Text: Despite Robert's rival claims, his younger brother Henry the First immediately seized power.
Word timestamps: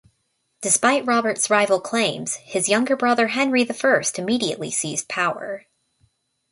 Despite 0.61 1.05
Robert's 1.05 1.51
rival 1.51 1.79
claims, 1.79 2.37
his 2.37 2.67
younger 2.67 2.95
brother 2.95 3.27
Henry 3.27 3.63
the 3.63 3.71
First 3.75 4.17
immediately 4.17 4.71
seized 4.71 5.07
power. 5.07 5.65